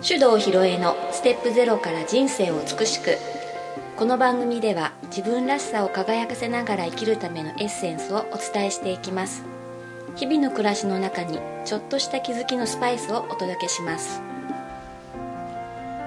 [0.00, 3.18] 手動ひろえのステップゼロから人生を美しく。
[3.96, 9.42] この番組では自分らしさを輝かせながら生きるためのエッセンスをお伝えしていきます。
[10.14, 14.22] 日々の暮らしの中にちょっとした気づきのスパイスをお届けします。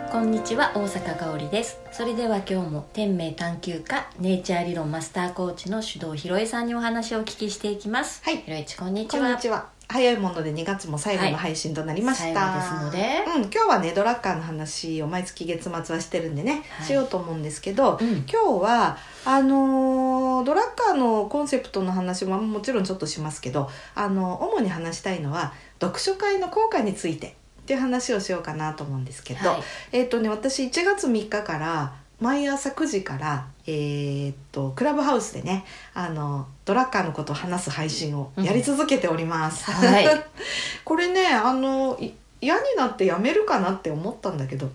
[0.10, 1.82] こんにちは大阪香織です。
[1.92, 8.24] それでは今日も天命探求家ネイチャー理論マスターコーチの手動ひろえさんにお話をお聞きしていきます。
[8.24, 8.38] はい。
[8.38, 13.24] ひろえちこんにちこんはにちは早いもので2月も最後の配信となりました、はいですので。
[13.36, 16.88] うん、今日はねドラッカーの話を毎月月末はしてるんでね、はい。
[16.88, 18.26] しようと思うんですけど、うん。
[18.28, 27.28] 今日はあのードラッカーのコンセプトの話ももちろんちょっとしますけどあの主に話したいのは読書会の効果について
[27.62, 29.62] っていう話をしようかなと思うんですけど、はい。
[29.92, 39.70] えっ、とね私1月3日から毎朝9時から、えーっとクラブハウスでねあのドラッカーのことを話す配信をやり続けております。
[39.72, 40.06] はい。
[40.86, 44.70] これねあのい嫌になってやめるかなって思ったんだけど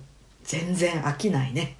[0.45, 1.77] 全然飽きないね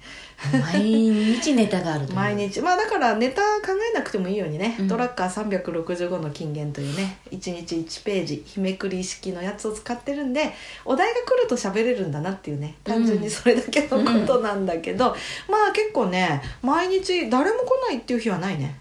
[0.51, 2.61] 毎日ネタがある毎日。
[2.61, 4.87] まあだからネタ考えなくてもいいようにね、うん。
[4.87, 7.17] ドラッカー365の金言というね。
[7.31, 10.53] 1日1ページ日めくり式のやつを使ってるんで
[10.85, 12.75] お題が来ると喋れるんだなっていうね。
[12.83, 15.15] 単純にそれだけのことなんだけど、
[15.49, 18.79] まあ結構ね毎日誰も来ないっていう日はないね。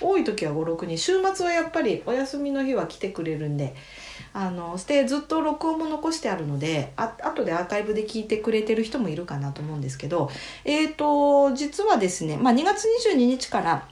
[0.00, 3.74] 多い時は56人週末はやっぱりお休みの日は来てくれるんで
[4.34, 10.30] あのしてずっと録音も残してあるのであ後でアーカイブで聞いてくれてる人もいるかなと思うんですけど
[10.64, 13.88] えー、と実はですね、まあ、2月22日から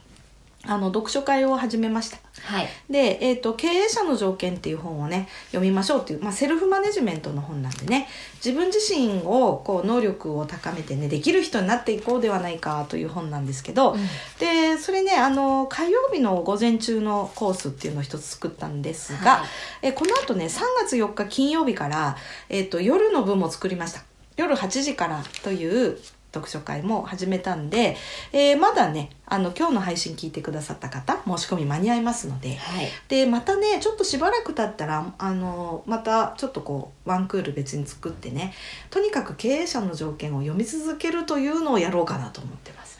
[0.67, 2.17] あの読書会を始めました。
[2.43, 2.67] はい。
[2.89, 13.95] で、えーと「経営者の条件」っていう本をね読みましょうっていう、まあ、セルフマネジメントの本なんでね自分自身をこう能力を高めてねできる人になっていこうではないかという本なんですけど、
[14.39, 19.87] でそれねあの火曜日の午前中のコースっていうのを一つ作ったんですが、はい。
[19.87, 22.17] えこの後ね3月4日金曜日から、
[22.49, 24.03] えー、と夜の部も作りました。
[24.37, 25.97] 夜8時からという
[26.33, 27.97] 読書会も始めたんで、
[28.31, 38.53] えーまだねあの今日の配信聞いてくださった方申し込み間に合いますのではいでまたねちょっとしばらく経ったらあのまたちょっとこうワンクール別に作ってね
[38.89, 42.99] とにかく経営者の条件を読み続けるというのをやろうかなと思ってます。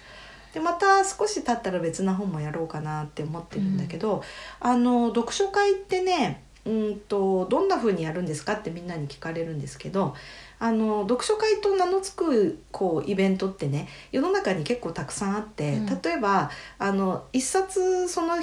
[0.53, 4.22] でまた少し経ったら別な本もやろうかなって思ってるんだけど、
[4.59, 10.13] あの読書会ってねうんとどんな風にやるんですかってみんなに聞かれるんですけど
[10.61, 15.85] あの読書会と名の付くこうイベントってね世の中に結構たくさんあって、うん。
[15.88, 18.35] 例えばあの一冊その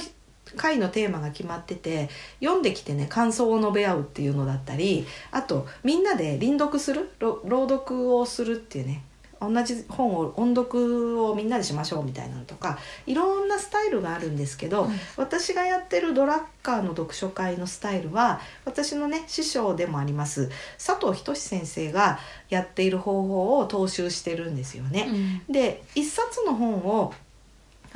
[0.56, 2.09] 回のテーマが決まってて
[2.41, 9.05] 読んできてね感想を述べ合うっていうのだったりあとみんなで輪読するろ朗読をするっていうね
[9.41, 20.50] 同じ本を音読をみんなでしましょうみたいなのとかいろんなスタイルがあるんですけど、うん私がやってるドラッカーの読書会のスタイルは私のね師匠でもあります
[20.84, 22.19] 佐藤仁先生が
[22.49, 25.09] やっている方法を踏襲してるんですよね。
[25.49, 27.15] うんで一冊の本を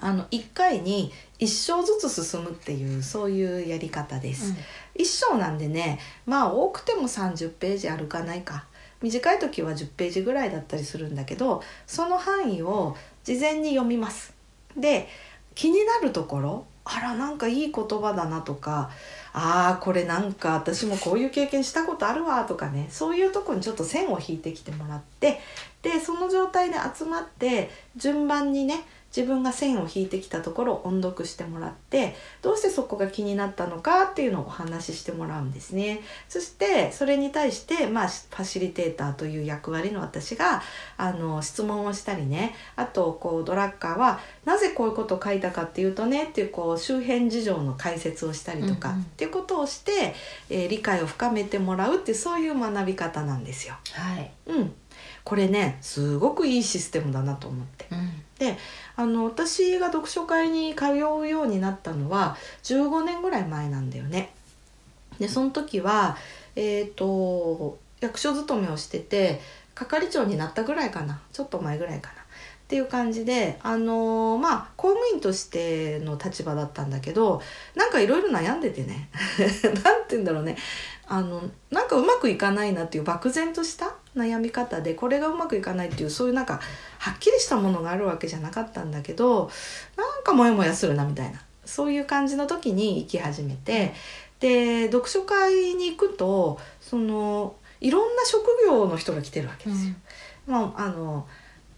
[0.01, 4.55] あの1回に1章ずつ進むっていうそういうやり方です。
[4.95, 8.65] 一章なんでねまあ多くても30ページ歩かないか
[9.03, 14.35] 短い時は10ページぐらいだったりするんだけどその範囲を事前に読みます。
[14.77, 15.09] で
[15.55, 18.91] 気になるところあらなんかいい言葉だなとか
[19.33, 25.41] あーこれなんか私もこういう経験したことあるわとかねそういうとこにちょっと線を引いてきてもらって
[25.83, 28.85] でその状態で集まって順番にね
[29.15, 36.01] 自分が線を引いてきたところを音読してもらってどうしてそこが気になったのかっていうのをお話ししてもらうんですね。
[36.29, 40.63] そしてそれに対して、まあ、ファシリテーターという役割の私が
[40.97, 42.55] あの質問をしたりね。
[42.77, 49.03] あとこうドラッカーはなぜこういうことを書いたかっていうとねっていうこう周辺事情の解説をしたりとか、うんうん。
[49.03, 50.15] っていうことをして、
[50.51, 53.75] えー理解を深めてもらうっていうそういう学び方なんですよ。
[53.93, 54.31] はい。
[54.47, 54.75] うん、
[55.25, 57.87] これねすごくいいシステムだなと思って。
[57.91, 58.57] うんで
[58.97, 64.35] あの私が読書会に通うようになったのは15年ぐらい前なんだよね。
[65.21, 66.17] でその時は
[66.57, 69.41] えっ、と役所勤めをしてて
[69.75, 72.22] 係長になったぐらいかなちょっと前ぐらいかな
[72.73, 77.43] っていう感じであのまあ公務員としての立場だったんだけど
[77.75, 79.11] なんかいろいろ悩んでてね。
[79.85, 80.57] なんて言うんだろうね。
[81.07, 86.63] あのなんかうまくいかないなっていう漠然とした悩み方でこれがうまくいかないっていうそういうなんか
[86.99, 89.51] はっきりしたものがあるわけじゃなかったんだけど
[89.99, 91.43] なんかモヤモヤするなみたいな。
[91.67, 93.93] そういう感じの時に生き始めて
[94.41, 99.95] で読書会に行くとそのいろんな職業の人が来てるわけですよ。
[100.47, 101.27] まああの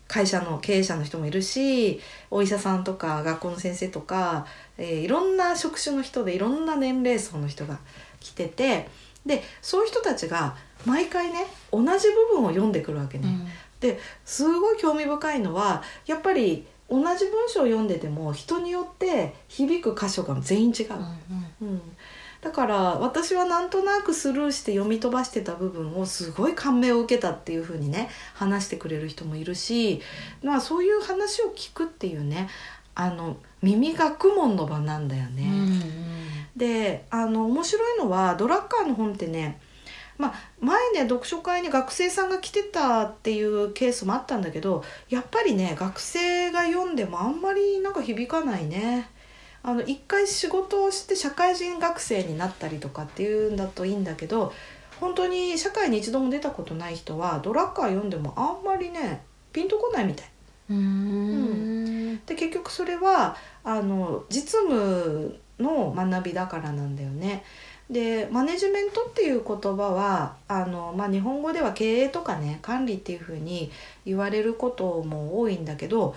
[0.06, 4.47] 会社の経営者の人もいるしお医者さんとか学校の先生とか、
[4.77, 7.79] えーいろんな職種の人でいろんな年齢層の人が
[8.21, 8.89] 来てて
[9.25, 13.29] でそういう人たちが毎回ね同じ部分を読んでくるわけね。
[13.81, 20.93] ですごい興味深いのはやっぱり同じ文章を読んでても人によって響く箇所が全員違う。
[21.61, 21.83] うんうん
[22.44, 30.02] だから私はなんとなくスルーして読み飛ばしてた部分をすごい感銘を受けたっていう風にね話してくれる人もいるし、
[30.43, 32.50] まあ、そういう話を聞くっていうね
[32.94, 35.50] あの耳学問の場なんだようんね。
[36.55, 39.58] であの面白いのはドラッカーの本ってね
[40.17, 49.08] まあ、前ね読書会に学生さんが来てたっていうケースもあったんだけどやっぱりね学生が読んでもあんまりなんか響かないね。
[49.64, 54.52] あの一回仕事をして社会人学生になったりとかっていうんだといいんだけど
[55.00, 60.28] 本当に社会に一度も出たことない人はドラッカー読んでもあんまりねピンとこないみたい。
[60.70, 67.44] うんうんで結局それはあの実務の学びだからなんだよね。
[67.90, 73.70] でマネジメントっていう言葉はあの、まあ、日本語では経営とかね管理っていうふうに
[74.06, 76.14] 言われることも多いんだけど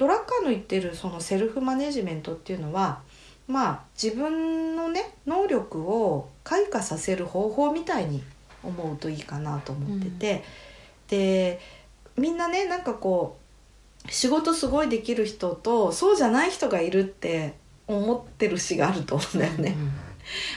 [0.00, 3.00] ドラッカーの言ってるそのセルフマネジメントっていうのは
[3.46, 8.22] まあ自分のね能力を開花させる方法みたいに
[8.64, 10.44] 思うといいかなと思ってて、
[11.08, 11.60] で
[12.16, 13.36] みんなねなんかこ
[14.06, 17.52] う仕事すごいできる人とそうじゃない人がいるって
[17.86, 19.76] 思ってる詩があると思うんだよね。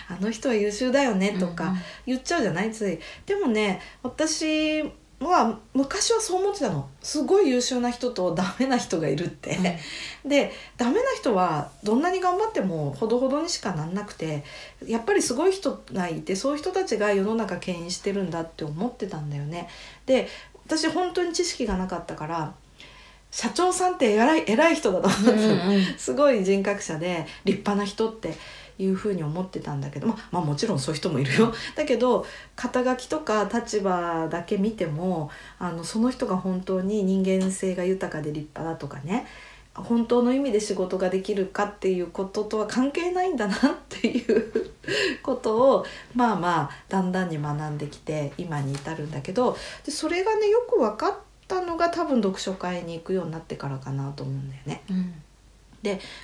[0.07, 1.75] あの人は優秀だよねとか
[2.05, 2.71] 言っちゃうじゃない？
[2.71, 2.97] つい。
[3.25, 4.83] でもね私
[5.29, 6.89] は昔はそう思ってたの。
[7.01, 9.57] すごい優秀な人とダメな人がいるって。
[10.25, 14.43] でダメな人はどんなに頑張ってもほどほどにしかなんなくて
[14.85, 19.69] やっぱりすごい人がいてそういう人たちが世の中牽引してるんだって思ってたんだよね。
[20.05, 20.27] で
[20.65, 22.53] 私本当に知識がなかったから
[23.31, 25.97] 社長さんって偉い偉い人だと思ってたの。
[25.97, 28.33] すごい人格者で立派な人って
[28.79, 32.25] いうふうに思ってたんだけど、まあ、もちろんそういう人もいるよ だけど
[32.55, 35.29] 肩書きとか立場だけ見ても
[35.59, 39.27] あのその人が本当に人間性が豊かで立派だとかね
[39.75, 43.59] 本当の意味で仕事ができるかっていうこととは関係ないんだなっ
[43.89, 44.71] ていう
[45.23, 51.15] ことをまあまあだんだんに学んできて今に至るんだけどでそれがねよく分かっ
[51.47, 54.83] たのが多分読書会に行くようになってからかなと思うんだよね。
[54.89, 55.22] うん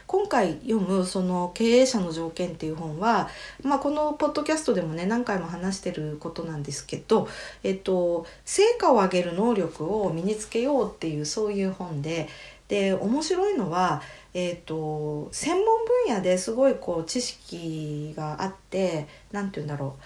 [0.08, 3.30] 今回読むその経営者の条件っていう本は、
[3.62, 7.28] まあ、このポッドキャストでもね何回も話してることなんですけど、
[7.64, 12.30] えっと、成果を上げる能力を身につけようっていうそういう本で
[12.70, 14.02] で面白いのは、
[14.34, 15.66] えっと、専門
[16.06, 19.98] 分野ですごいこう知識があって何て言うんだろ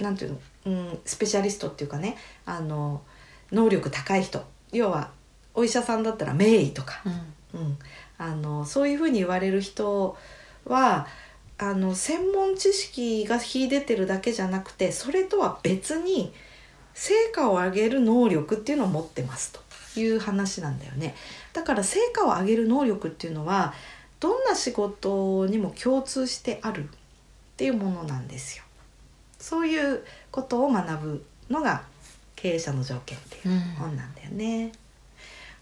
[0.00, 3.00] うなんていうの、うん、スペシャリストっていうかねあの
[3.52, 4.44] 能力高い人。
[4.72, 5.10] 要は
[5.54, 7.00] お医者さんだったら名医とか。
[7.04, 7.34] うん。
[7.54, 7.78] うん、
[8.18, 10.16] あのそういうふうに言われる人
[10.64, 11.06] は
[11.58, 16.32] あの専門知識が秀でてるだけじゃなくてそれとは別に
[16.94, 21.14] 成果を上げる能力っていうのを持ってますという話なんだよね。
[21.52, 23.74] だから成果を上げる能力っていうのは
[24.20, 26.86] どんな仕事にも共通してあるっ
[27.56, 28.64] ていうものなんですよ。
[29.38, 31.82] そういうことを学ぶのが
[32.34, 34.72] 経営者の条件っていう本なんだよね。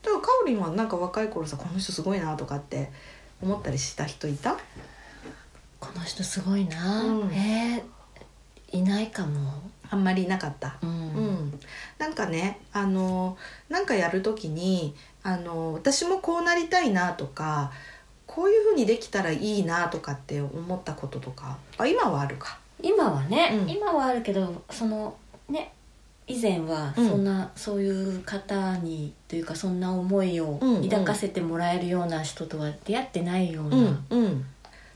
[0.03, 2.91] だからかおりんはなんか若い頃さこの人すごいなとかって
[3.43, 4.57] 思ったりした人いた？
[5.81, 7.33] この人すごいな、うん。
[7.33, 8.03] えー
[8.77, 9.53] いないかも。
[9.91, 10.79] あんまりいなかった。
[10.83, 10.91] うん。
[10.91, 11.61] うん、
[11.99, 13.37] なんかねあの
[13.69, 17.71] なんかやる時にあの私もこうなりたいなとか
[18.27, 22.59] こういうふうにできたらいいなとかって思ったこととかあ今はあるか。
[22.81, 23.69] 今はね、うん。
[23.69, 25.15] 今はあるけどその
[25.51, 25.75] ね
[26.27, 27.09] 以前はうん。
[27.09, 30.89] そんな、そういう方にというかそんな思いをうんうん。
[30.89, 34.45] 抱かせてもらえるような人とは出会ってないような、うんうん、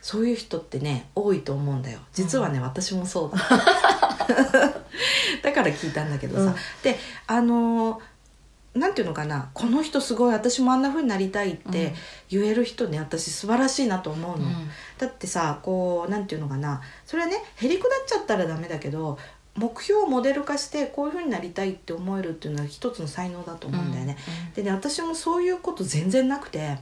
[0.00, 1.99] そういう人ってね多いと思うんだよ。
[2.12, 3.38] 実はね、私もそうだ。
[5.42, 6.54] だから聞いたんだけどさ、うん。
[6.83, 8.00] であのー
[8.76, 9.50] なんていうのかな。
[9.54, 11.95] この人すごい私もあんな風になりたいって
[12.28, 14.45] 言える人ね私素晴らしいなと思うの、
[14.99, 16.83] だってさこうなんていうのかな。
[17.06, 19.18] それはねへりくだっちゃったらダメだけど
[19.56, 24.16] 目標をモデル化してこういう風になりたいって思えるっていうのは一つの才能だと思うんだよね。
[24.54, 26.78] でね私もそういうこと全然なくて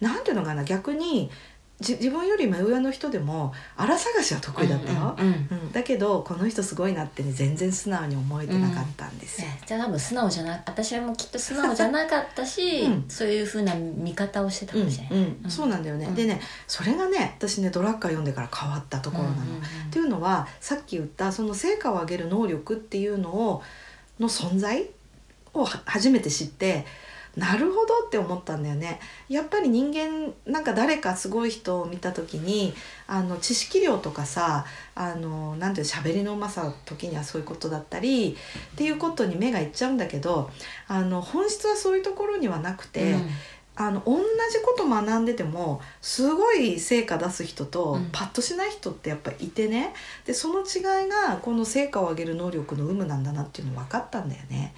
[0.00, 1.30] なんていうのかな逆にじ
[1.80, 5.58] 自分より目上の人でも荒探しは得意だったよ、うんうんうん。
[5.62, 5.72] うん。
[5.72, 9.48] だけどこの人すごいなってね全然素直に思えてなかったんですよ。
[9.48, 13.04] ねじゃあ多分素直じゃな私はもうきっと素直じゃなかったし、うん。
[13.08, 15.40] そういうふうな見方をしてたかもしれない、うん。
[15.44, 15.50] うん。
[15.50, 16.14] そうなんだよね、うん。
[16.14, 19.36] でねそれがね私ねドラッカー読んでから変わったところなの。
[19.36, 19.62] うんうんうん。
[19.62, 23.62] っていうのはさっき言ったその成果を上げる能力っていうのを
[24.18, 24.90] の存在
[25.54, 26.84] をは初めて知って
[27.36, 29.00] なるほどって思ったんだよね。
[29.28, 32.74] やっぱり人間なんか誰かすごい人を見た時に
[33.06, 38.36] あの知識量とかさあのなんていう喋りのうまさ時にはそういうことだったり
[38.72, 40.50] っていうことに目がいっちゃうんだけど
[40.88, 43.28] あの本質はそういうところにはなくて、うん。
[43.76, 48.10] あの同じこと学んでてもすごい成果出す人と、うん。
[48.12, 49.94] パッとしない人ってやっぱいてね。
[50.26, 54.74] でその違いがこの成果を上げる能力の有無なんだなっていうの分かったんだよね。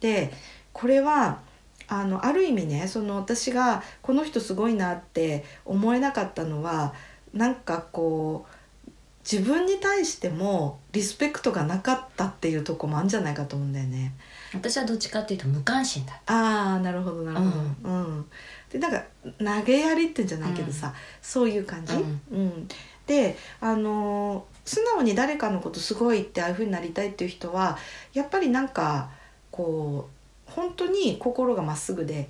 [0.00, 0.34] で
[0.74, 1.40] これは
[1.88, 6.94] あのある意味ねその私がこの人すごいなって思えなかったのは
[7.32, 8.90] なんかこう
[9.30, 14.12] 自分に対してもリスペクトがなかったっていうとこもあるんじゃないかと思うんだよね。
[14.52, 18.26] 私はどっちかっていうと無関心だああなるほどなるほど、うん。
[18.70, 19.04] でなんか
[19.38, 22.20] 投げやりってんじゃないけどさ、そういう感じ、うん。
[22.32, 22.68] うん。
[23.06, 27.78] であのー素直に誰かのことすごいってああいうふうになりたいっていう人は
[28.14, 29.10] やっぱりなんか
[29.50, 30.21] こう
[30.54, 32.28] 本当に心がまっすぐで、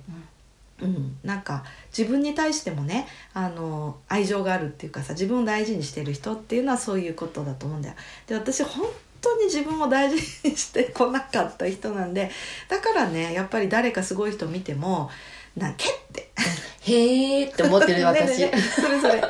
[0.81, 1.63] うん、なんか
[1.95, 7.95] 自分に対してもねあの愛情があるっていうかさ自分を大事にしてる人っていうのはそういうことだと思うんだよ。
[8.27, 8.85] で私本
[9.21, 10.15] 当に自分を大事
[10.47, 12.29] にしてこなかった人なんで
[12.67, 15.09] だからねやっぱり誰かすごい人見ても
[15.55, 16.31] 「なんけ?」って。
[16.85, 18.61] へーって思ってる 私ねねね。
[18.61, 19.23] それそれ。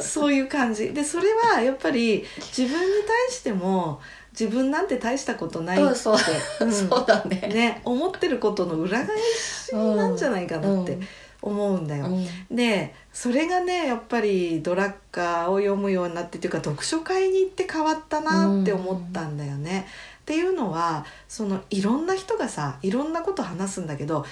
[0.00, 0.94] そういう感じ。
[0.94, 2.92] でそれはやっぱり自分に
[3.28, 4.00] 対しても
[4.38, 6.16] 自分なんて大したことないって、うんそう
[6.60, 6.72] うん。
[6.72, 7.36] そうだね。
[7.36, 10.98] ね思ってることの裏返しなんじゃないかなって
[11.40, 12.06] 思うんだよ。
[12.06, 12.26] うん。
[12.56, 19.86] でそれがねやっぱりドラッカーを読むようになってっていうか読書会に行って変わったなって思ったんだよね。
[20.22, 24.24] っていうのはそのいろんな人がさいろんなこと話すんだけど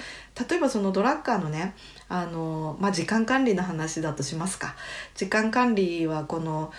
[0.49, 1.75] 例えばそのドラッカーのね
[2.09, 4.75] あの、まあ、時間管理の話だとしますか。
[5.14, 6.73] 時間管理はこの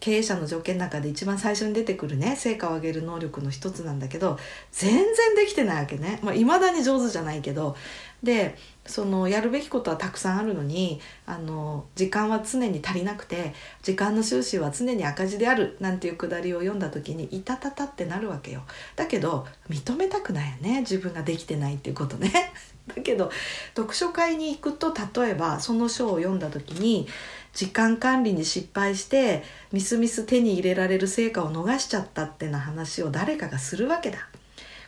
[0.00, 4.38] 経営者の条件の中で一番最初に出てくるね成果を上げる能力の一つなんだけど
[4.72, 6.18] 全然できてないわけね。
[6.22, 7.76] いまあ、未だに上手じゃないけど。
[8.22, 18.62] でそのやるべきことはたくさんあるのにあの時間は常に足りなくて時間の収支は常に赤字であるなんていうくだりを読んだ時にいたたたってなるわけよ。
[18.96, 20.80] だけど認めたくないよね。
[20.80, 22.30] 自分ができてないっていうことね。
[22.94, 23.30] だけど
[23.76, 24.92] 読書会に行くと
[25.22, 27.06] 例えばその書を読んだ時に
[27.52, 29.42] 時間管理に失敗して
[29.72, 34.28] みすみす手に入れられる成果を逃しちゃったってな話を誰かがするわけだ。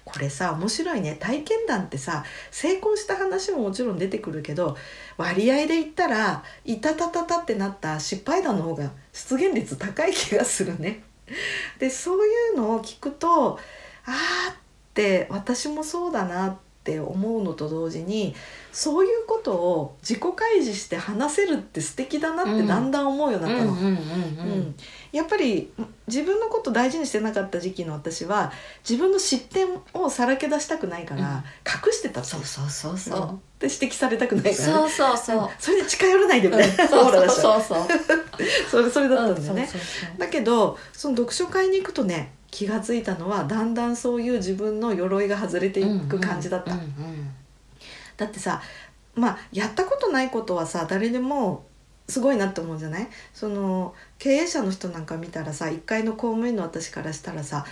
[0.04, 4.76] これさ面白いね体験談ってさ成功した話ももちろん出てくるけど
[5.16, 11.04] 割合で言ったら「いたたたた」ってなった失敗談の方が出現率高い気がするね。
[11.78, 13.60] でそういうのを聞くと
[14.04, 14.56] あーっ
[14.92, 18.34] て私もそうだなって思うのと同時に
[18.72, 23.72] そういうことを自己開示して話せるって素敵だなってだんだん思うようになったの。
[23.72, 24.74] うんうんうんうん
[25.12, 25.70] やっぱり
[26.06, 28.50] 自分のこと大事にしてなかった時期の私は
[28.88, 33.20] 自分の失点をさらけ出したくないから隠してたってそうそうそうそう。
[33.20, 33.22] ん。
[33.24, 35.50] うで指摘されたくないから、ね、そうそうそう。
[35.60, 37.86] それで近寄らないでみたいな、そうオーラ出したそうそう
[38.70, 40.18] それそれだったんだよね、そうそうそう。
[40.18, 46.86] だけどその読書会に行くとね気がついたのはだんだんそういう自分の鎧が外れていく感じだった、うんうん
[48.16, 48.62] だってさ
[49.16, 51.64] まあやったことないことはさ誰でも
[52.08, 53.08] すごいなって思うじゃない？
[53.32, 57.64] その経営者の人なんか見たらさ1階の公務員の私からしたらさ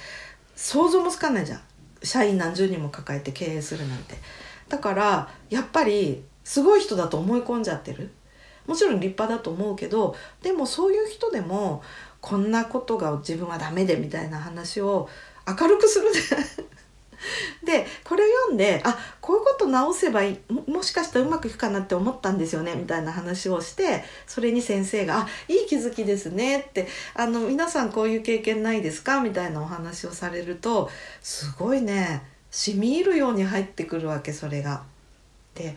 [0.57, 1.61] 想像もつかないじゃん。
[2.03, 4.17] 社員何十人も抱えて経営するなんて。
[4.69, 8.11] だからやっぱりすごい人だと思い込んじゃってる。
[8.67, 11.83] もちろん立派だと思うけどでもそういう人でも
[12.21, 15.09] こんなことが自分はダメでみたいな話を
[15.47, 16.07] 明るくする
[17.65, 30.91] でこれ読んであこういうこと直せばいいももしかしたらうまくいくかなって思ったんですよねみたいな話をしてそれに先生が「あいい気づきですね」ってあの「皆さんこういう経験ないですか?」みたいなお話をされると
[31.23, 34.83] すごいね染み入るように入ってくるわけそれが。
[35.55, 35.77] で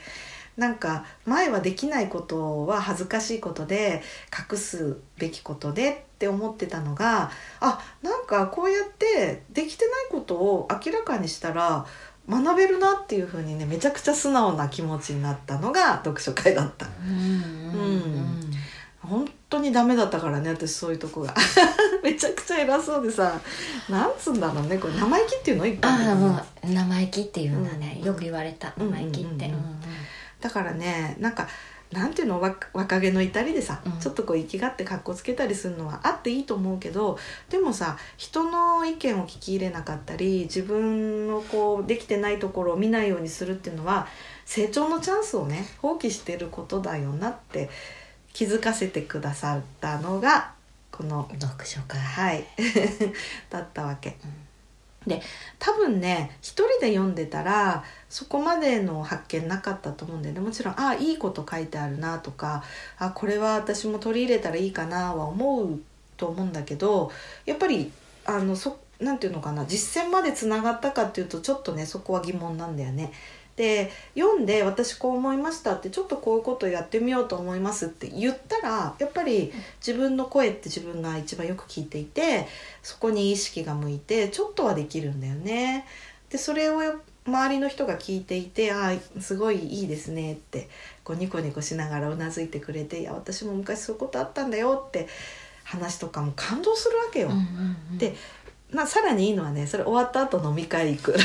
[0.55, 4.03] なんか前はできないことは恥ずかしいことで
[4.51, 11.85] 隠すべきことでって思ってたのがあなんかこうやってできてないことを明らかにしたら
[12.29, 16.87] 学べるなっていうふうにねめちゃくちゃ素直な気持ちになったのが読書会だった。
[17.05, 18.39] うんうん
[19.01, 21.35] 本当にダメだったからね私そういうとこが。
[22.01, 23.37] めちゃくちゃ偉そうでさ
[23.89, 25.65] なんつうんだろうねこれ生意気っていうの？
[25.65, 28.07] 一般的あもう生意気っていうんだね、うん。
[28.07, 28.73] よく言われた。
[28.77, 29.53] うん生意気って、
[30.39, 31.49] だからねなんか
[31.93, 33.99] なんていうのわ若気の至りでさ、うん。
[33.99, 37.17] ちょっとこう生きがって格好つけたりするのはあっていいと思うけど
[37.49, 44.07] でもさ人の意見を聞き入れなかったり自分のこうできてないところを見ないようにするっていうのは
[44.45, 47.69] 成長のチャンスをね放棄してることだよなって
[48.33, 50.51] 気づかせてくださったのが
[50.91, 52.45] この読書会、はい。
[53.49, 54.15] だったわけ。
[55.07, 55.21] で
[55.59, 62.63] 多分ね一人で読んでたらそこまでの発見なかったと思うんだよねもちろんああいいこと書いてあるなとか
[62.97, 65.79] あこれは私も取り入れたらいいかなは思う
[66.17, 67.11] と思うんだけど
[67.45, 67.91] やっぱり
[68.25, 73.11] あのそなんていうのかな実践までつながったかっていうとちょっとねそこは疑問なんだよね。
[73.55, 79.53] で読んで私こう思いましたってちょっとこういうことをやってみようと思いますって言ったらやっぱり
[79.85, 82.47] 自分の声って自分が一番よく聞いていて
[82.81, 85.85] そこに意識が向いてちょっとはできるんだよね。
[86.29, 86.79] でそれを
[87.25, 90.67] 周りの人が聞いていて「ああすごいいいですね」って
[91.03, 95.07] こうニコニコしながらうなずいてくれて「いや私も昔そういうことあったんだよ」って
[95.63, 97.31] 話とかも感動するわけよ。
[97.97, 98.15] で
[98.73, 101.15] まあ、さらにいいのはねそれ終わった後飲み会行く。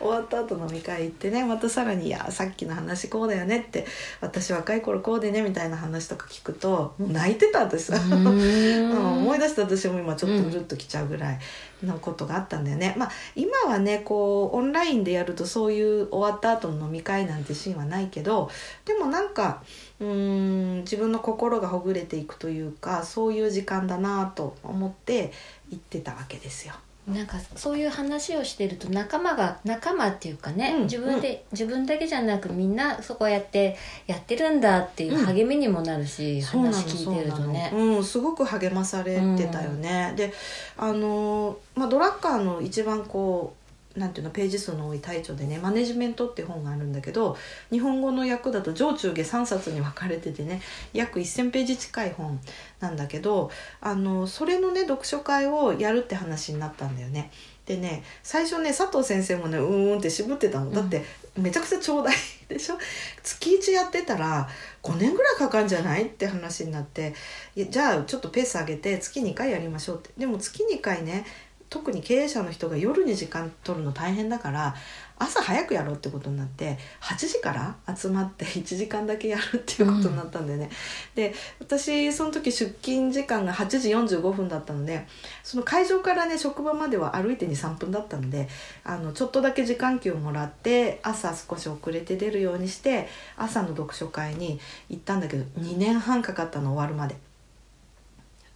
[0.00, 3.86] 終わった後飲み会行ってねまたさらに「いやさっきの話こうだよね」って
[4.20, 7.92] 「私若い頃こうでね」みたいな話とか聞くともう泣いてたんです。
[8.02, 11.38] 思い出した私も今ちょっとうるっときちゃうぐらい
[11.84, 12.94] のことがあったんだよね。
[12.96, 18.50] まあ今はねこうオンラインでやるとそういう終わった後の飲み会なんてシーンはないけど
[18.84, 19.62] でもなんか
[20.00, 25.32] うーん自分の心がほぐれていくというかそういう時間だなと思って
[25.72, 26.74] 行ってたわけですよ。
[27.08, 33.76] なんかそういう話をしてると仲間が仲間っていうかね、うん自分で、自分だけじゃなくみんなそこやって
[34.06, 37.72] やってるんだっていう励みにもなるし、そうなの話聞いてるとね。
[37.74, 40.32] うん、すごく励まされてたよね、で
[40.76, 43.61] あの、まあ、ドラッカーの一番こう
[43.96, 47.36] なんていうのページ数の多い大著でね「マネジメント」って本があるんだけど
[47.70, 52.40] 日本語の訳だと上中下3冊に分かれててね約1,000ページ近い本
[52.80, 57.30] なんだけどあのそれのね読書会をやるって話になったんだよね。
[57.64, 60.72] でね最初ね佐藤先生もねうーんって渋ってたの。
[60.72, 61.04] だって
[61.38, 62.16] めちゃくちゃちょうだい
[62.48, 62.78] でしょ？
[63.22, 64.48] 月1やってたら
[64.82, 66.06] 5年ぐらいかかるんじゃない？
[66.06, 67.14] って話になって
[67.56, 70.10] じゃあちょっとペース上げて月2回やりましょうって。
[70.18, 71.24] でも月2回ね
[71.72, 74.74] 特に経営者の人が夜に時間取るの大変だから
[75.18, 80.68] 朝早くやろうってことになって8時から集まって 1時間だけやるっていうことになったんだよね。
[81.14, 85.06] で私その時出勤時間が8時45分だったので
[85.42, 88.48] その会場からね職場までは歩いて23分だったので
[88.84, 93.08] あのちょっとだけ時間給をもらって朝少し遅れて出るようにして
[93.38, 97.31] 朝の読書会に行ったんだけど2年半かかったの終わるまで。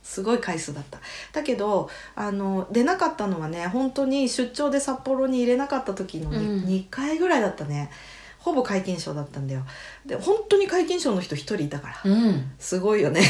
[0.06, 1.00] すごい回数だった。
[1.32, 6.64] だけどあの出なかったのはね本当に出張で札幌に入れなかった時の 2,、うん。
[6.64, 7.90] 2回ぐらいだったね。
[8.38, 9.66] ほぼ皆勤賞だったんだよ。
[10.06, 13.20] で本当に皆勤賞の人1人いたから、うん、すごいよね、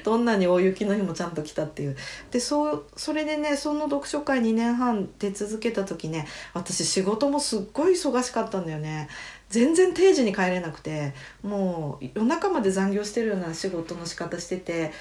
[0.00, 1.96] う どんなに大雪の日もちゃんと来たっていう。
[2.30, 9.08] でそうそれでねその読書会2年半出続けた時ね私仕事もすっごい忙しかったんだよね。
[9.48, 14.92] 全然定時に帰れなくてもう夜中まで残業してるような仕事の仕方してて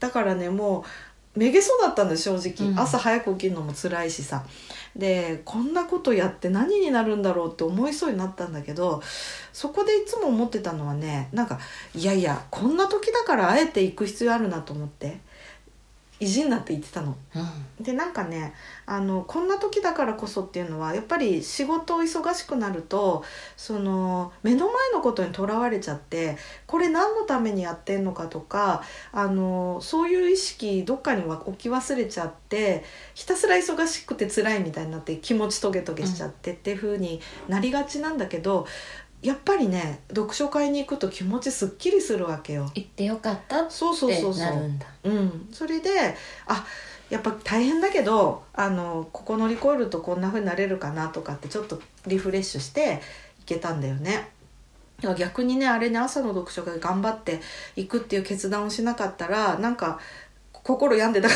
[0.00, 2.78] だからねもうめげそうだったんです正直、うん。
[2.78, 4.44] 朝早く起きるのも辛いしさ。
[4.96, 9.00] でこんなことやって何になるんだろうって思いそうになったんだけど
[9.52, 11.60] そこでいつも思ってたのはねなんか
[11.94, 15.20] いやいやこんな時だからあえて行く必要あるなと思って
[16.20, 17.12] 意地になって言ってたの。
[17.12, 17.16] ん
[17.80, 18.54] でなんかね
[18.86, 23.24] あのこんな時だからこそっていうのはやっぱり仕事忙しくなると
[23.56, 38.66] その目の前のことにとらわれちゃってこれ何のためにやってんのかとかあのそういう意識どっかには置き忘れちゃってひたすら忙しくて辛いみたいになって気持ちトゲトゲしちゃってっていう風になりがちなんだけど、
[39.22, 42.70] やっぱりね読書会に行くと気持ちすっきりするわけよ。
[42.74, 45.90] 行ってよかったっそうそうてそうそうなるんだうん、それで
[46.46, 46.66] あ
[47.10, 53.00] やっぱ大変だけどあのここ乗り越えるとこんな風になれるかなとかってちょっとリフレッシュして
[53.40, 54.30] いけたんだよね。
[55.16, 57.40] 逆にねあれね朝の読書会頑張って
[57.76, 60.00] いくっていう決断をしなかったらなんか
[60.68, 61.34] 心病んでたか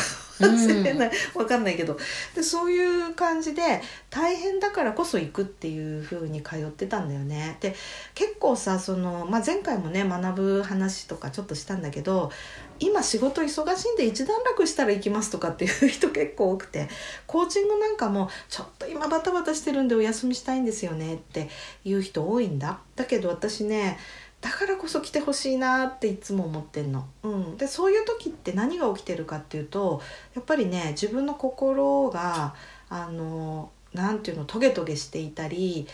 [0.51, 1.97] もしれない、わかんないけど。
[2.35, 7.57] でそういう感じで大変だからこそ行くっていう風に通ってたんだよね。
[7.59, 7.75] で
[8.13, 12.31] 結構さその、まあ、前回もね学ぶ話とかちょっとしたんだけど
[12.79, 16.89] 今仕事忙しいんで一段落したら行きますとかっていう人結構多くて
[17.25, 21.49] コーチングなんかもちょっと今バタバタしてるんでお休みしたいんですよねって
[21.83, 22.79] いう人多いんだ。
[22.95, 23.97] だけど私ね
[24.43, 27.07] だからこそ来てほしいなっていつも思ってんの。
[27.23, 30.01] うん、でそういう時って何が起きてるかっていうと
[30.35, 32.53] やっぱりね自分の心が
[32.89, 35.87] あのなんていうのトゲトゲしていたり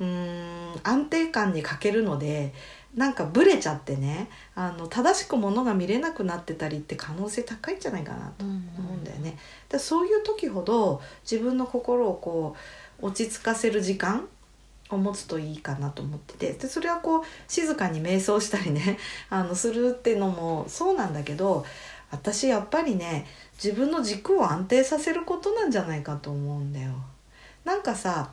[0.00, 2.52] うーん安定感に欠けるので
[2.96, 9.38] なんかブレちゃってねあの正しくものが見れなくなってたりって可能性高いんじゃないかなと思うんだよね。
[9.68, 12.56] でそういう時ほど自分の心をこ
[13.00, 14.26] う落ち着かせる時間
[14.94, 18.98] を持つといいかなと思っててでそれはこう静かに瞑想したりね
[19.30, 21.64] あのするっていうのもそうなんだけど
[22.10, 23.26] 私やっぱりね
[23.62, 26.92] 自分の軸を安定させることなんじゃないかと思うんだよ。
[27.64, 28.32] なんかさ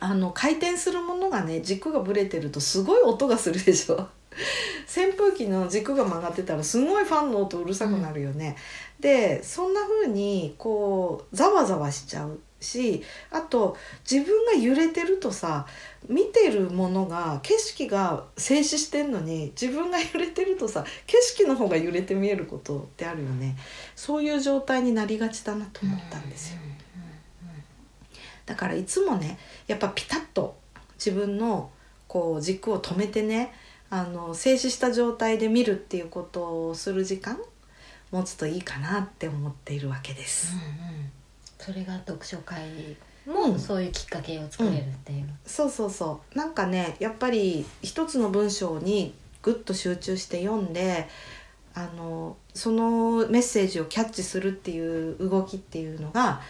[0.00, 4.08] あの回転するものがね軸がぶれてるとすごい音がするでしょ
[4.86, 8.54] 扇風機の軸が曲がってたらすごいファンの音うるさくなるよね、うん、
[9.00, 13.76] でそんな風にこうざわざわしちゃうしあと
[14.10, 15.66] 自分が揺れてるとさ
[16.08, 23.56] 見てるものが景色が静止してんのに自分が揺れてるとさ景色の方が揺れて見えることってあるよね
[23.94, 26.58] そういう状態になりがちだなと思ったんですよ。
[28.46, 30.56] だからいつもねやっぱピタッと
[30.94, 31.70] 自分の
[32.08, 33.52] こう軸を止めてね
[33.90, 37.38] あの静止した状態で見るっていうことをする時間
[38.10, 40.54] 持つといいかなって思っているわけです。
[40.54, 40.62] うんう
[41.02, 41.12] ん。
[41.58, 46.38] それが読書会もそういうきっかけを作れるっていう、うん、そうそうそう。
[46.38, 51.08] なんかねやっぱり一つの文章にぐっと集中して読んで
[51.74, 56.40] あのそのメッセージをキャッチするっていう動きっていうのが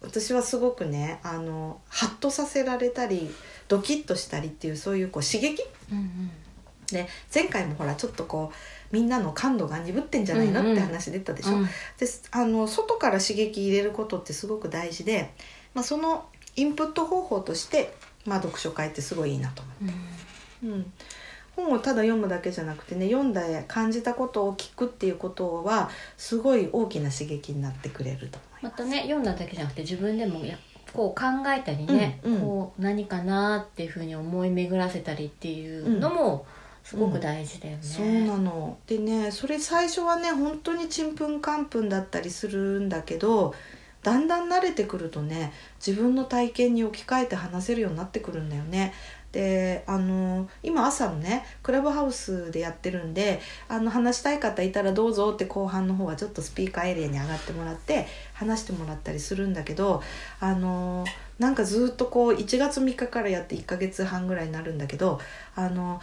[0.00, 3.30] 私はすごくねあのハッとさせられたり
[3.68, 6.30] ドキッとしたりっていうそういうこう刺激、うんうん、
[6.92, 11.72] で前回もほらちょっとこうみんなの感度が鈍ってんじゃないのって話出たでしょ、うんうん、で
[12.30, 15.32] あの外から刺激入れることってすごく大事で、
[15.74, 16.26] まあ、その
[16.56, 17.94] インプット方法として、
[18.26, 19.94] まあ、読書会ってすごいいいなと思って。
[20.64, 20.92] うん、うん。
[21.56, 28.64] 本をただ読むだけじゃなくてね読んだ感じたことを聞くっていうことはすごい大きな刺激になってくれると思います。
[28.64, 30.56] またね読んだだけじゃなくて自分でもや
[30.94, 38.78] こう考えたりね、うんうん、こう何かなっていうふうに思い巡らせたりっていうのも、うんすごく大事だよね、うん、そうなの。
[38.86, 43.54] でねそれ最初はね本当にちんぷんかんぷんだったりするんだけど
[44.02, 45.52] だんだん慣れてくるとね
[45.84, 48.92] 自分の体験に置き換えて話せるようになってくるんだよね。
[49.32, 60.02] であの今朝のねクラブハウスでやってるんであの話したい方いたらどうぞって後半の方はちょっとスピーカーエリアに上がってもらって話してもらったりするんだけど
[60.38, 61.06] あの
[61.38, 65.18] なんかずっとこう1月3日からやって1ヶ月半ぐらいになるんだけど
[65.56, 65.98] あの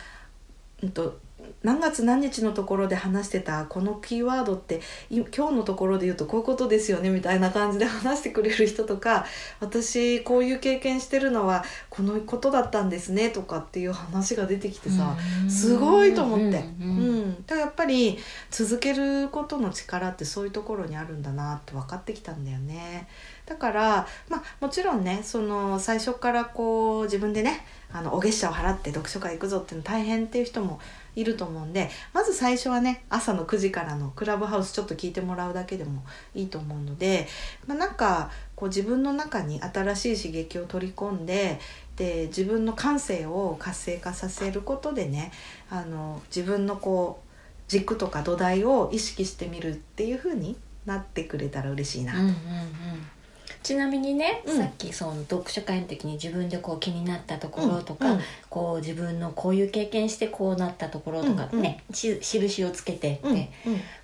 [0.84, 1.20] うんと
[1.62, 9.26] 何月何日のところで話してたこのキーワードって今日のところで言うとこういうことですよねみたいな感じで話してくれる人とか
[9.60, 15.18] 私こういう経験してるのはこのことだったんですねとかっていう話が出てきてさ
[15.50, 16.92] すごいと思って、うん、う
[17.26, 18.18] ん、だからやっぱり
[18.52, 23.08] 続けることの力ってそういうところにあるんだなって分かってきたんだよね。
[23.50, 30.80] だからまあもちろんねその最初からこう自分でねあのお月謝を払って読書会行くぞっていうの大変っていう人も
[31.16, 36.04] いると思うんでまず最初はね朝の9時からのクラブハウスちょっと聞いてもらうだけでも
[36.36, 37.28] いいと思うので、
[37.66, 41.60] まあ、なんかこう自分の中に新しい刺激を取り込んで
[41.96, 45.32] で自分の感性を活性化させることでね
[45.72, 47.30] あの自分のこう
[47.68, 52.20] 軸とか土台を意識してみるっていう風になってくれたら嬉しいなと。
[53.60, 58.20] うんうんうんちなみにね、うん、さっきその読書会の時に自分でこう気になったところとか、うん、
[58.50, 63.52] こう自分のこういう経験してこうなったところとかね、うん、印をつけてって、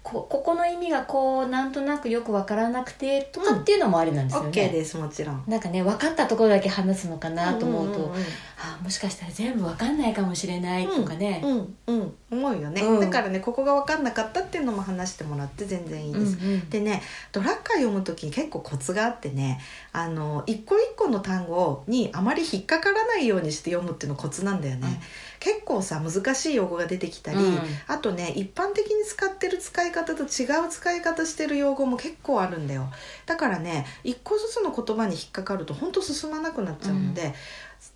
[0.06, 4.50] こここの意味がこうなんとなくよく分からなくてとかっていうのもありなんですよね。
[4.52, 5.44] OK ですもちろん。
[5.48, 8.22] なんかね分かったところだけ話すのかなと思うと、うんうんうん、
[8.60, 11.42] あもしかしたら全部分かんないかもしれないとかね。
[11.44, 16.38] うんうん、思うよね、だからねここが分かんなかったっていうのも話してもらって全然いいです。
[16.40, 19.60] うんうん、でねドラッカー読む時に結構コツがあってね
[19.92, 25.02] あの一個一個の単語にあまり引っかからないようにして読むっていうのコツなんだよね。
[25.40, 32.92] 結構さ難しい用語が出てきたり、うん、あとね一般的に使ってる使い方と違う使い方してる用語も結構あるんだよ。
[33.26, 37.34] だからね一個ずつの言葉に引っかかるとほんと進まなくなっちゃうので、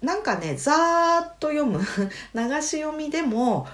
[0.02, 1.80] うん、なんかねざーっと読む
[2.34, 3.68] 流し読みでも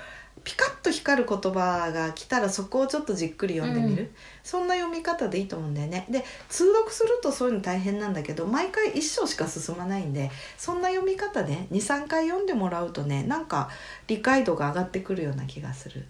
[0.43, 4.09] ピカッと光る言葉が来たらそこをちょっとじっくり読んでみる、うん、
[4.43, 6.05] そんな読み方でいいと思うんだよね。
[6.09, 13.69] で通読するとそういうの大変なんだけど毎回一章しか進まないんでそんな読み方で23回読んでもらうとねなんか
[14.07, 16.05] 理解度が上がってくるような気がする。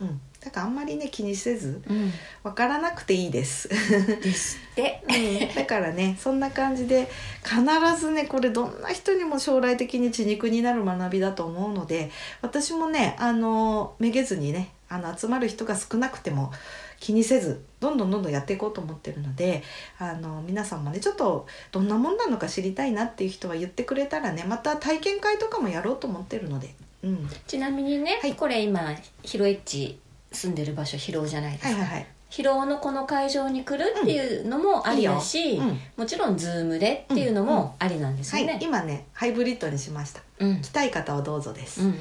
[0.00, 3.68] うん、だからあんまりね気にせず、うん、分からなくていいです。
[3.68, 7.08] ですって、うん、だからねそんな感じで
[7.44, 7.60] 必
[8.00, 16.52] ずねこれどんな人にも将来的に血肉になる学びだと思うので私もねあのめげずにねあの集まる人が少なくても
[16.98, 19.62] 気にせずどんどんどんどんやっていこうと思ってるので
[19.98, 26.74] あの皆さんもねちょっとどんなもんなのか知りたいなっていう人は言ってくれたらねまた体験会とかもやろうと思ってるので。
[27.02, 28.80] うん、ちなみにね、はい、これ今
[29.24, 29.98] ひろえっち
[30.32, 31.62] 住んでる場所広尾じゃないです。
[31.64, 35.68] か、はいはいはい、広尾のこの会場に来るっていうのもありだし、うん。
[35.68, 41.94] いいもちろんズームでっていうのもありなんですよね、はい、今ねハイブリッドにしました、うん、来たい方はどうぞです、うんうん、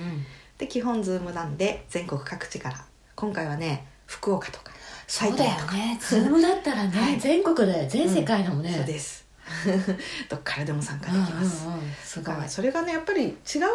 [0.57, 4.71] で基本ズームなんで全国各地から今回はね福岡とか
[5.11, 5.99] そうだよね。
[5.99, 7.19] ズームだったらね、 はい。
[7.19, 9.20] 全国で全世界のもね、そうです
[10.29, 12.35] どっからでも参加できます、うんうんうんすごい。
[12.47, 13.71] それがねやっぱり違うエリアに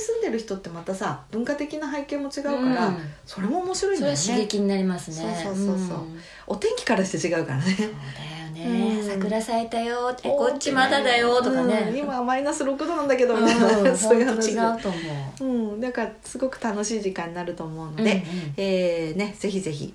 [0.00, 2.98] 住んでる人ってまたさ文化的な背景も違うから、うん。
[3.24, 4.34] それも面白いんそれはだよね。
[4.34, 5.40] 刺激になりますね。
[5.42, 5.98] そうそうそうそう。
[5.98, 6.20] ん。
[6.48, 7.74] お天気からして違うからね。
[7.76, 9.08] そうだよね、うん。
[9.08, 14.98] 桜咲いたよえこっちまだだよとかね、うん今はマイナス6度なんだけどうんみたいな、本 そういう当話違うと思
[15.40, 15.44] う。
[15.44, 18.20] うん、だからすごく楽しい時間になると思うので、うんうん。
[18.56, 19.94] えーね、ぜひぜひ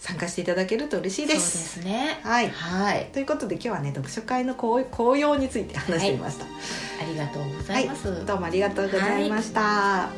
[0.00, 1.74] 参加していただけると嬉しいです。
[1.74, 2.20] そうですね。
[2.22, 2.48] はい。
[2.48, 3.10] はい。
[3.12, 6.46] ということで今日はね読書会の紅紅葉について話してみました。
[6.46, 6.48] あ
[7.06, 10.08] りがとうござはいいます、どうもありがとうございました。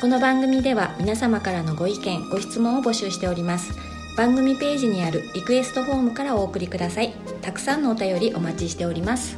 [0.00, 3.72] この番組では皆様からのご意見ご質問を募集しております。
[4.16, 7.12] 番組ページにあるリクエストフォームからお送りください。
[7.42, 9.36] たくさんのお便りお待ちしております